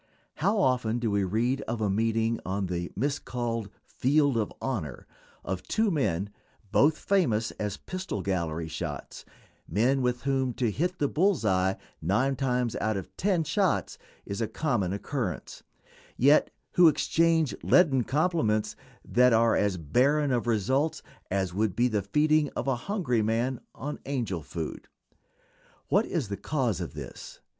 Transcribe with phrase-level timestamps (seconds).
[0.37, 5.05] How often do we read of a meeting on the miscalled "field of honor"
[5.45, 6.31] of two men,
[6.71, 9.25] both famous as pistol gallery shots;
[9.67, 14.41] men with whom to hit the "bull's eye" nine times out of ten shots is
[14.41, 15.61] a common occurrence,
[16.17, 18.75] yet who exchange leaden compliments
[19.05, 23.61] that are as barren of results as would be the feeding of a hungry man
[23.75, 24.87] on "angel food."
[25.89, 27.39] What is the cause of this?